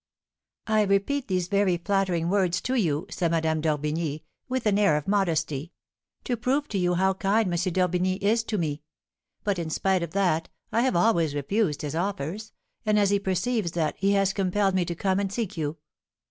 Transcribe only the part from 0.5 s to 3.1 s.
I repeat these very flattering words to you,"